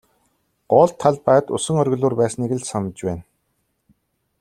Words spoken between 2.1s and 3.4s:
байсныг л санаж байна.